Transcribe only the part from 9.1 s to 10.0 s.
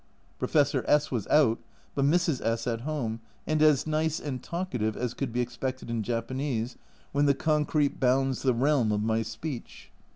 speech.